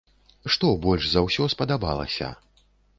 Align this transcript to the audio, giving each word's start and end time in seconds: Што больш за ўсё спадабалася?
Што 0.55 0.71
больш 0.87 1.03
за 1.13 1.25
ўсё 1.27 1.47
спадабалася? 1.57 2.35